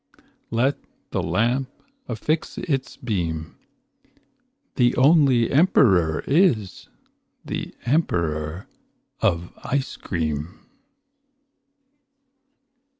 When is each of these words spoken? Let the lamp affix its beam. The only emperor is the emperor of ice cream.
Let 0.49 0.79
the 1.11 1.21
lamp 1.21 1.69
affix 2.09 2.57
its 2.57 2.97
beam. 2.97 3.55
The 4.73 4.95
only 4.95 5.51
emperor 5.51 6.21
is 6.25 6.89
the 7.45 7.75
emperor 7.85 8.65
of 9.21 9.53
ice 9.63 9.97
cream. 9.97 10.65